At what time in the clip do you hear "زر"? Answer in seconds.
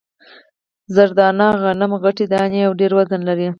0.95-1.09